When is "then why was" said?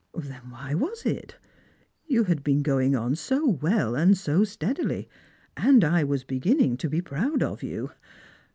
0.15-1.05